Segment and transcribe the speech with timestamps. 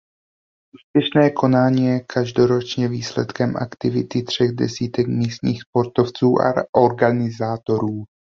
[0.75, 8.03] Úspěšné konání je každoročně výsledkem aktivity třech desítek místních sportovců a organizátorů.